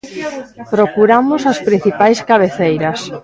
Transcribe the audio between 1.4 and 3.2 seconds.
as principais cabeceiras.